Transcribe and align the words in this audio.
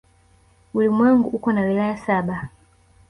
Ulimwengu 0.73 1.27
uko 1.35 1.51
na 1.53 1.61
wilaya 1.61 1.97
saba. 1.97 2.49